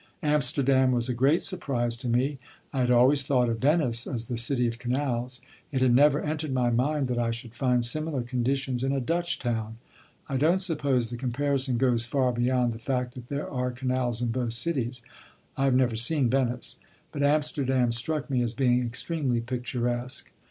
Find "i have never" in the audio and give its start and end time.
15.55-15.95